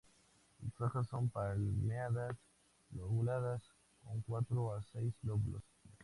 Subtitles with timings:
[0.63, 2.35] Las hojas son palmeadas
[2.97, 3.61] lobuladas
[4.03, 5.61] con cuatro a seis lóbulos.